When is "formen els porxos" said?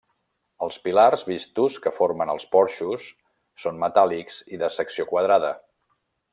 1.97-3.05